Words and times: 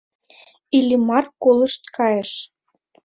Иллимар 0.77 1.25
колышт 1.43 1.83
кайыш. 1.95 2.31